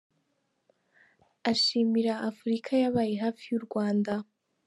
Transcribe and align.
Ashimira 1.51 2.13
Afurika 2.29 2.71
yabaye 2.83 3.13
hafi 3.23 3.43
y’ 3.51 3.55
u 3.59 3.61
Rwanda. 3.65 4.13